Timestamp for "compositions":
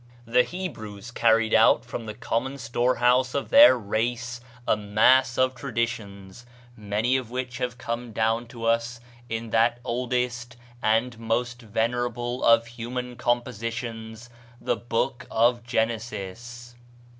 13.15-14.31